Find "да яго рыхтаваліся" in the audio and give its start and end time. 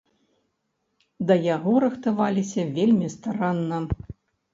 1.31-2.65